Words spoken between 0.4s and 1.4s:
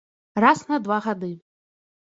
Раз на два гады.